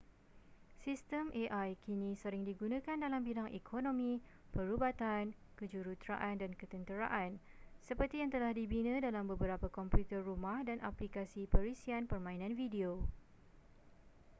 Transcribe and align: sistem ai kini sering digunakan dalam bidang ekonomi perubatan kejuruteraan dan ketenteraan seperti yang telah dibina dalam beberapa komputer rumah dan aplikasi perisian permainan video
sistem 0.83 1.25
ai 1.59 1.71
kini 1.85 2.11
sering 2.21 2.41
digunakan 2.49 2.97
dalam 3.05 3.21
bidang 3.27 3.49
ekonomi 3.61 4.11
perubatan 4.53 5.25
kejuruteraan 5.61 6.35
dan 6.41 6.51
ketenteraan 6.59 7.31
seperti 7.87 8.15
yang 8.25 8.31
telah 8.35 8.49
dibina 8.59 8.95
dalam 9.07 9.25
beberapa 9.31 9.67
komputer 9.77 10.21
rumah 10.29 10.59
dan 10.69 10.77
aplikasi 10.89 11.41
perisian 11.53 12.03
permainan 12.11 12.53
video 12.61 12.91